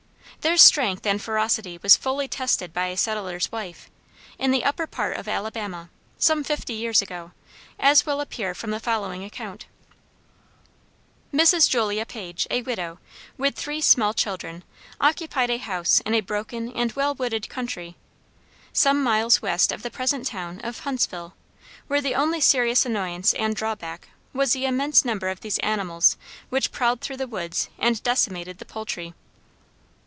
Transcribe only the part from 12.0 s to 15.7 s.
Page, a widow, with three small children, occupied a